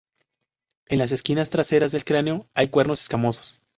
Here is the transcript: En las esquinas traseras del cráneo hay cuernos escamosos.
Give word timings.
En 0.87 0.97
las 0.97 1.11
esquinas 1.11 1.51
traseras 1.51 1.91
del 1.91 2.03
cráneo 2.05 2.47
hay 2.55 2.69
cuernos 2.69 3.01
escamosos. 3.01 3.61